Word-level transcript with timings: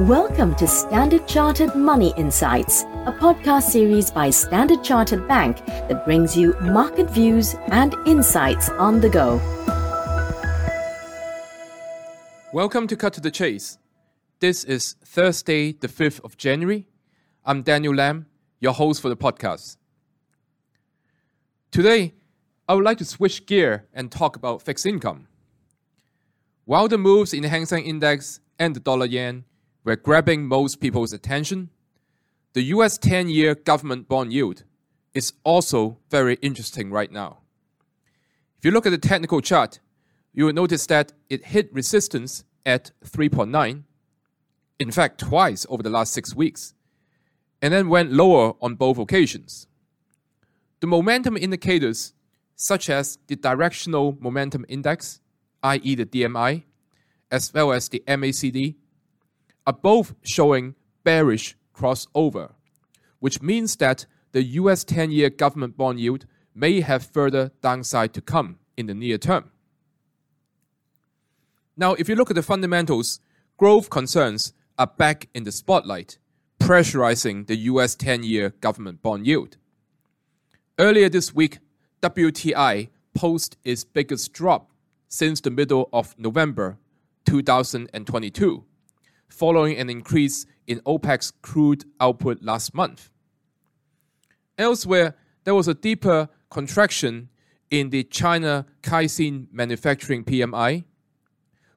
Welcome 0.00 0.54
to 0.56 0.66
Standard 0.66 1.26
Chartered 1.26 1.74
Money 1.74 2.12
Insights, 2.18 2.82
a 3.06 3.16
podcast 3.18 3.62
series 3.62 4.10
by 4.10 4.28
Standard 4.28 4.84
Chartered 4.84 5.26
Bank 5.26 5.64
that 5.64 6.04
brings 6.04 6.36
you 6.36 6.54
market 6.60 7.08
views 7.08 7.54
and 7.68 7.94
insights 8.04 8.68
on 8.68 9.00
the 9.00 9.08
go. 9.08 9.40
Welcome 12.52 12.86
to 12.88 12.96
Cut 12.96 13.14
to 13.14 13.22
the 13.22 13.30
Chase. 13.30 13.78
This 14.40 14.64
is 14.64 14.96
Thursday, 15.02 15.72
the 15.72 15.88
5th 15.88 16.22
of 16.24 16.36
January. 16.36 16.86
I'm 17.42 17.62
Daniel 17.62 17.94
Lam, 17.94 18.26
your 18.60 18.74
host 18.74 19.00
for 19.00 19.08
the 19.08 19.16
podcast. 19.16 19.78
Today, 21.70 22.12
I 22.68 22.74
would 22.74 22.84
like 22.84 22.98
to 22.98 23.06
switch 23.06 23.46
gear 23.46 23.86
and 23.94 24.12
talk 24.12 24.36
about 24.36 24.60
fixed 24.60 24.84
income. 24.84 25.26
While 26.66 26.86
the 26.86 26.98
moves 26.98 27.32
in 27.32 27.40
the 27.40 27.48
Hang 27.48 27.64
Seng 27.64 27.84
Index 27.86 28.40
and 28.58 28.76
the 28.76 28.80
dollar 28.80 29.06
yen 29.06 29.46
were 29.86 29.96
grabbing 29.96 30.46
most 30.46 30.80
people's 30.80 31.12
attention, 31.12 31.70
the 32.54 32.62
US 32.74 32.98
10 32.98 33.28
year 33.28 33.54
government 33.54 34.08
bond 34.08 34.32
yield 34.32 34.64
is 35.14 35.32
also 35.44 35.98
very 36.10 36.34
interesting 36.42 36.90
right 36.90 37.10
now. 37.10 37.38
If 38.58 38.64
you 38.64 38.72
look 38.72 38.84
at 38.84 38.90
the 38.90 38.98
technical 38.98 39.40
chart, 39.40 39.78
you 40.32 40.44
will 40.44 40.52
notice 40.52 40.86
that 40.86 41.12
it 41.30 41.46
hit 41.46 41.72
resistance 41.72 42.42
at 42.66 42.90
3.9, 43.04 43.84
in 44.80 44.90
fact, 44.90 45.20
twice 45.20 45.64
over 45.70 45.84
the 45.84 45.88
last 45.88 46.12
six 46.12 46.34
weeks, 46.34 46.74
and 47.62 47.72
then 47.72 47.88
went 47.88 48.12
lower 48.12 48.54
on 48.60 48.74
both 48.74 48.98
occasions. 48.98 49.68
The 50.80 50.88
momentum 50.88 51.36
indicators, 51.36 52.12
such 52.56 52.90
as 52.90 53.18
the 53.28 53.36
Directional 53.36 54.18
Momentum 54.20 54.66
Index, 54.68 55.20
i.e., 55.62 55.94
the 55.94 56.04
DMI, 56.04 56.64
as 57.30 57.54
well 57.54 57.72
as 57.72 57.88
the 57.88 58.02
MACD, 58.06 58.74
are 59.66 59.72
both 59.72 60.14
showing 60.22 60.74
bearish 61.04 61.56
crossover, 61.74 62.52
which 63.18 63.42
means 63.42 63.76
that 63.76 64.06
the 64.32 64.42
US 64.42 64.84
10 64.84 65.10
year 65.10 65.30
government 65.30 65.76
bond 65.76 66.00
yield 66.00 66.26
may 66.54 66.80
have 66.80 67.04
further 67.04 67.52
downside 67.62 68.14
to 68.14 68.20
come 68.20 68.58
in 68.76 68.86
the 68.86 68.94
near 68.94 69.18
term. 69.18 69.50
Now, 71.76 71.94
if 71.94 72.08
you 72.08 72.14
look 72.14 72.30
at 72.30 72.36
the 72.36 72.42
fundamentals, 72.42 73.20
growth 73.56 73.90
concerns 73.90 74.52
are 74.78 74.86
back 74.86 75.28
in 75.34 75.44
the 75.44 75.52
spotlight, 75.52 76.18
pressurizing 76.58 77.46
the 77.46 77.56
US 77.56 77.94
10 77.94 78.22
year 78.22 78.50
government 78.60 79.02
bond 79.02 79.26
yield. 79.26 79.56
Earlier 80.78 81.08
this 81.08 81.34
week, 81.34 81.58
WTI 82.02 82.88
posted 83.14 83.58
its 83.64 83.84
biggest 83.84 84.32
drop 84.32 84.70
since 85.08 85.40
the 85.40 85.50
middle 85.50 85.88
of 85.92 86.14
November 86.18 86.78
2022 87.24 88.64
following 89.28 89.76
an 89.76 89.90
increase 89.90 90.46
in 90.66 90.80
OPEC's 90.80 91.32
crude 91.42 91.84
output 92.00 92.42
last 92.42 92.74
month. 92.74 93.10
Elsewhere, 94.58 95.14
there 95.44 95.54
was 95.54 95.68
a 95.68 95.74
deeper 95.74 96.28
contraction 96.50 97.28
in 97.70 97.90
the 97.90 98.04
China 98.04 98.66
Caixin 98.82 99.46
manufacturing 99.52 100.24
PMI, 100.24 100.84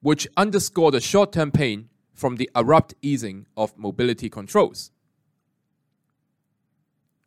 which 0.00 0.26
underscored 0.36 0.94
the 0.94 1.00
short 1.00 1.32
term 1.32 1.50
pain 1.50 1.88
from 2.12 2.36
the 2.36 2.50
abrupt 2.54 2.94
easing 3.02 3.46
of 3.56 3.76
mobility 3.76 4.28
controls. 4.28 4.90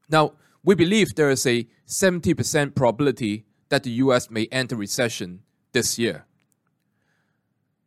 Now, 0.10 0.34
we 0.64 0.76
believe 0.76 1.16
there 1.16 1.30
is 1.30 1.46
a 1.46 1.68
70% 1.88 2.76
probability 2.76 3.46
that 3.70 3.84
the 3.84 3.92
US 3.92 4.30
may 4.30 4.48
enter 4.52 4.76
recession 4.76 5.44
this 5.74 6.00
year. 6.00 6.26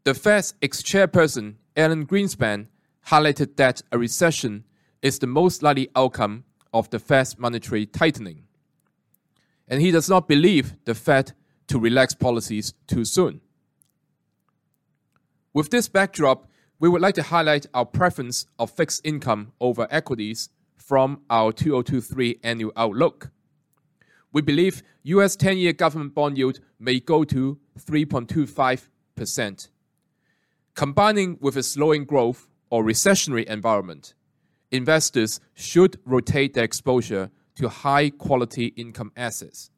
The 0.05 0.15
Fed's 0.15 0.55
ex 0.63 0.83
chairperson 0.83 1.57
Alan 1.77 2.07
Greenspan 2.07 2.67
highlighted 3.07 3.57
that 3.57 3.83
a 3.93 3.99
recession 3.99 4.65
is 5.03 5.19
the 5.19 5.27
most 5.27 5.63
likely 5.63 5.89
outcome 5.95 6.45
of 6.73 6.91
the 6.91 6.99
Fed's 6.99 7.39
monetary 7.39 7.87
tightening. 7.87 8.45
And 9.69 9.81
he 9.81 9.91
does 9.91 10.09
not 10.09 10.29
believe 10.29 10.75
the 10.85 10.95
Fed 10.95 11.33
to 11.69 11.79
relax 11.79 12.15
policies 12.15 12.75
too 12.87 13.05
soon. 13.05 13.41
With 15.53 15.71
this 15.71 15.89
backdrop, 15.89 16.49
we 16.79 16.89
would 16.89 17.01
like 17.01 17.15
to 17.17 17.23
highlight 17.23 17.67
our 17.75 17.85
preference 17.85 18.47
of 18.59 18.71
fixed 18.71 19.01
income 19.05 19.53
over 19.61 19.87
equities 19.91 20.49
from 20.77 21.21
our 21.31 21.53
2023 21.53 22.41
annual 22.43 22.73
outlook. 22.77 23.31
We 24.33 24.43
believe 24.43 24.83
US 25.03 25.37
10 25.37 25.59
year 25.59 25.73
government 25.73 26.15
bond 26.15 26.39
yield 26.39 26.61
may 26.79 27.01
go 27.01 27.25
to 27.25 27.59
3.25% 27.79 29.69
Combining 30.81 31.37
with 31.43 31.59
a 31.59 31.63
slowing 31.63 32.07
growth 32.07 32.49
or 32.71 32.83
recessionary 32.83 33.45
environment, 33.45 34.15
investors 34.71 35.39
should 35.53 35.99
rotate 36.07 36.55
their 36.55 36.65
exposure 36.65 37.31
to 37.55 37.69
high 37.69 38.09
quality 38.09 38.69
income 38.79 39.13
assets. 39.15 39.71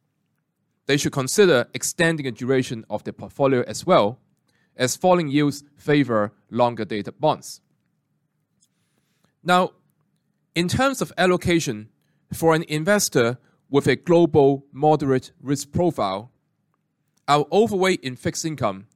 They 0.87 0.97
should 0.97 1.11
consider 1.11 1.67
extending 1.75 2.27
the 2.27 2.31
duration 2.31 2.85
of 2.89 3.03
their 3.03 3.15
portfolio 3.15 3.65
as 3.67 3.85
well, 3.85 4.21
as 4.77 4.95
falling 4.95 5.27
yields 5.27 5.65
favor 5.77 6.33
longer 6.51 6.85
dated 6.85 7.19
bonds. 7.19 7.61
Now, 9.43 9.73
in 10.55 10.69
terms 10.69 11.03
of 11.03 11.13
allocation, 11.19 11.89
for 12.33 12.55
an 12.55 12.63
investor 12.69 13.39
with 13.69 13.89
a 13.89 13.97
global 13.97 14.67
moderate 14.71 15.33
risk 15.41 15.73
profile, 15.73 16.31
our 17.27 17.45
overweight 17.51 18.05
in 18.05 18.15
fixed 18.15 18.45
income 18.45 18.87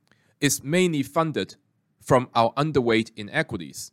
is 0.41 0.63
mainly 0.63 1.03
funded 1.03 1.57
from 2.07 2.29
our 2.37 2.53
underweight 2.55 3.11
in 3.17 3.29
equities. 3.31 3.91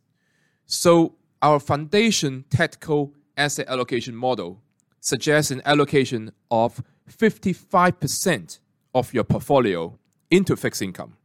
So 0.66 1.16
our 1.42 1.58
foundation 1.58 2.44
tactical 2.48 3.12
asset 3.36 3.66
allocation 3.68 4.14
model 4.14 4.62
suggests 5.00 5.50
an 5.50 5.60
allocation 5.64 6.30
of 6.48 6.80
55% 7.10 8.60
of 8.94 9.12
your 9.12 9.24
portfolio 9.24 9.98
into 10.30 10.54
fixed 10.54 10.80
income, 10.80 11.16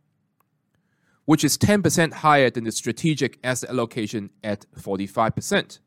which 1.26 1.44
is 1.44 1.60
10% 1.60 2.12
higher 2.12 2.50
than 2.50 2.64
the 2.64 2.72
strategic 2.72 3.38
asset 3.44 3.70
allocation 3.70 4.32
at 4.44 4.66
45%. 4.76 5.78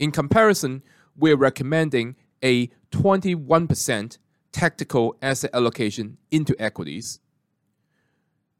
In 0.00 0.10
comparison, 0.10 0.82
we're 1.16 1.36
recommending 1.36 2.16
a 2.42 2.66
21% 2.90 4.18
tactical 4.50 5.16
asset 5.22 5.50
allocation 5.54 6.18
into 6.32 6.56
equities 6.58 7.20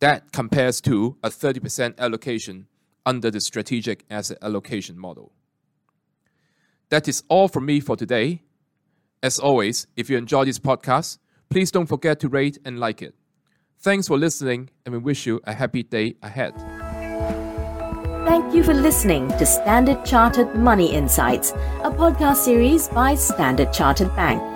that 0.00 0.32
compares 0.32 0.80
to 0.82 1.16
a 1.22 1.30
30% 1.30 1.98
allocation 1.98 2.66
under 3.04 3.30
the 3.30 3.40
strategic 3.40 4.04
asset 4.10 4.38
allocation 4.42 4.98
model. 4.98 5.32
That 6.90 7.08
is 7.08 7.22
all 7.28 7.48
from 7.48 7.66
me 7.66 7.80
for 7.80 7.96
today. 7.96 8.42
As 9.22 9.38
always, 9.38 9.86
if 9.96 10.10
you 10.10 10.16
enjoy 10.16 10.44
this 10.44 10.58
podcast, 10.58 11.18
please 11.48 11.70
don't 11.70 11.86
forget 11.86 12.20
to 12.20 12.28
rate 12.28 12.58
and 12.64 12.78
like 12.78 13.02
it. 13.02 13.14
Thanks 13.78 14.08
for 14.08 14.18
listening, 14.18 14.70
and 14.84 14.92
we 14.92 14.98
wish 14.98 15.26
you 15.26 15.40
a 15.44 15.52
happy 15.52 15.82
day 15.82 16.16
ahead. 16.22 16.54
Thank 18.26 18.54
you 18.54 18.64
for 18.64 18.74
listening 18.74 19.28
to 19.28 19.46
Standard 19.46 20.04
Chartered 20.04 20.54
Money 20.54 20.92
Insights, 20.92 21.52
a 21.82 21.90
podcast 21.90 22.36
series 22.36 22.88
by 22.88 23.14
Standard 23.14 23.72
Chartered 23.72 24.14
Bank. 24.16 24.55